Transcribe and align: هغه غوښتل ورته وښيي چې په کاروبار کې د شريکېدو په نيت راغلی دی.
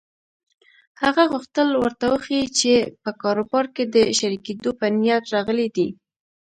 هغه 1.01 1.23
غوښتل 1.31 1.69
ورته 1.75 2.05
وښيي 2.11 2.45
چې 2.59 2.73
په 3.03 3.09
کاروبار 3.21 3.65
کې 3.75 3.83
د 3.95 3.97
شريکېدو 4.17 4.71
په 4.79 4.85
نيت 4.99 5.23
راغلی 5.33 5.67
دی. 5.75 5.87